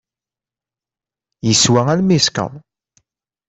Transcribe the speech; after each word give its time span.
Yeswa 1.47 1.81
almi 1.91 2.13
yesker. 2.15 2.51